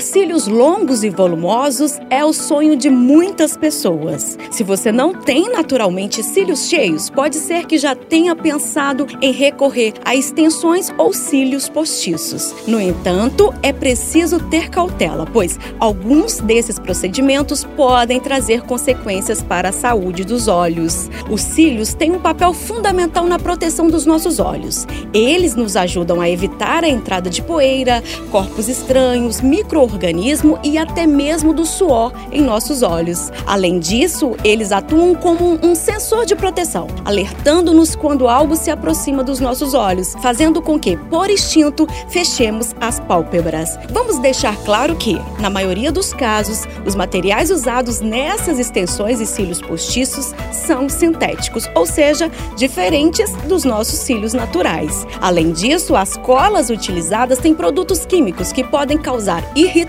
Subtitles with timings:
[0.00, 4.38] Ter cílios longos e volumosos é o sonho de muitas pessoas.
[4.50, 9.92] Se você não tem naturalmente cílios cheios, pode ser que já tenha pensado em recorrer
[10.02, 12.54] a extensões ou cílios postiços.
[12.66, 19.72] No entanto, é preciso ter cautela, pois alguns desses procedimentos podem trazer consequências para a
[19.72, 21.10] saúde dos olhos.
[21.28, 24.86] Os cílios têm um papel fundamental na proteção dos nossos olhos.
[25.12, 31.06] Eles nos ajudam a evitar a entrada de poeira, corpos estranhos, micro microorganismo e até
[31.06, 33.30] mesmo do suor em nossos olhos.
[33.46, 39.40] Além disso, eles atuam como um sensor de proteção, alertando-nos quando algo se aproxima dos
[39.40, 43.78] nossos olhos, fazendo com que, por instinto, fechemos as pálpebras.
[43.90, 49.60] Vamos deixar claro que, na maioria dos casos, os materiais usados nessas extensões e cílios
[49.60, 55.06] postiços são sintéticos, ou seja, diferentes dos nossos cílios naturais.
[55.20, 59.79] Além disso, as colas utilizadas têm produtos químicos que podem causar irritação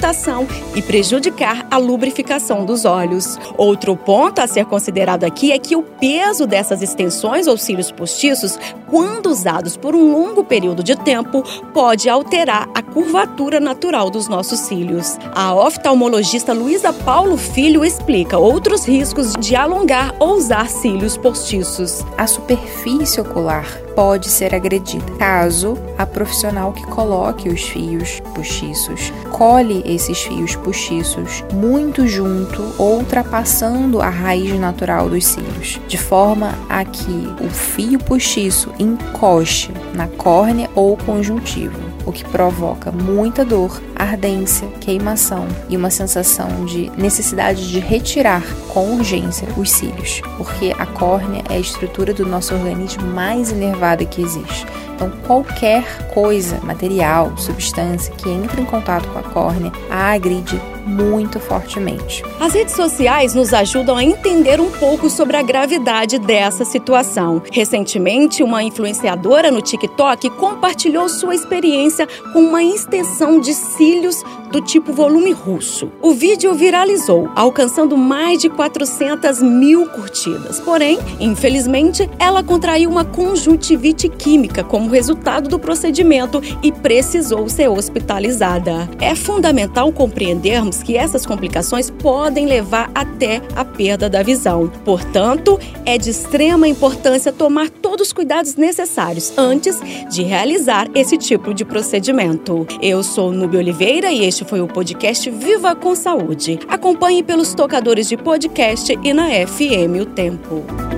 [0.75, 3.38] e prejudicar a lubrificação dos olhos.
[3.58, 8.58] Outro ponto a ser considerado aqui é que o peso dessas extensões ou cílios postiços,
[8.89, 14.59] quando usados por um longo período de tempo, pode alterar a curvatura natural dos nossos
[14.59, 15.17] cílios.
[15.33, 22.03] A oftalmologista Luísa Paulo Filho explica outros riscos de alongar ou usar cílios postiços.
[22.17, 23.66] A superfície ocular
[24.02, 25.05] pode ser agredida.
[25.19, 32.97] Caso a profissional que coloque os fios postiços colhe esses fios postiços muito junto ou
[32.97, 40.08] ultrapassando a raiz natural dos cílios, de forma a que o fio postiço encoste na
[40.08, 47.69] córnea ou conjuntivo o que provoca muita dor, ardência, queimação e uma sensação de necessidade
[47.69, 53.05] de retirar com urgência os cílios, porque a córnea é a estrutura do nosso organismo
[53.08, 54.66] mais inervada que existe.
[54.95, 61.39] Então, qualquer coisa, material, substância que entre em contato com a córnea, a agride muito
[61.39, 62.23] fortemente.
[62.39, 67.42] As redes sociais nos ajudam a entender um pouco sobre a gravidade dessa situação.
[67.52, 74.91] Recentemente, uma influenciadora no TikTok compartilhou sua experiência com uma extensão de cílios do tipo
[74.91, 75.91] volume russo.
[76.02, 80.59] O vídeo viralizou, alcançando mais de 400 mil curtidas.
[80.59, 88.89] Porém, infelizmente, ela contraiu uma conjuntivite química como resultado do procedimento e precisou ser hospitalizada.
[88.99, 94.67] É fundamental compreendermos que essas complicações podem levar até a perda da visão.
[94.86, 101.54] Portanto, é de extrema importância tomar todos os cuidados necessários antes de realizar esse tipo
[101.54, 102.67] de procedimento.
[102.82, 106.59] Eu sou Nubia Oliveira e este foi o podcast Viva com Saúde.
[106.67, 110.90] Acompanhe pelos tocadores de podcast e na FM O Tempo.